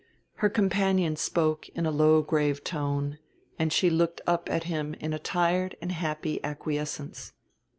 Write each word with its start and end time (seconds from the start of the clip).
Her 0.37 0.49
companion 0.49 1.15
spoke 1.15 1.69
in 1.69 1.85
a 1.85 1.91
low 1.91 2.23
grave 2.23 2.63
tone, 2.63 3.19
and 3.59 3.71
she 3.71 3.91
looked 3.91 4.19
up 4.25 4.49
at 4.49 4.63
him 4.63 4.95
in 4.95 5.13
a 5.13 5.19
tired 5.19 5.77
and 5.79 5.91
happy 5.91 6.43
acquiescence. 6.43 7.33